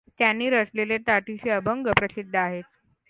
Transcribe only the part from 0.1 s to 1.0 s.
त्यांनी रचलेले